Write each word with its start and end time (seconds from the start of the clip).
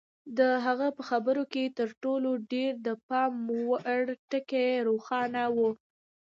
د 0.37 0.39
هغه 0.65 0.87
په 0.97 1.01
خبرو 1.09 1.43
کې 1.53 1.63
تر 1.77 1.89
ټولو 2.03 2.29
ډېر 2.51 2.71
د 2.87 2.87
پام 3.07 3.33
وړ 3.69 4.03
ټکی 4.29 4.69
روښانه 4.87 5.43
و. 5.55 5.57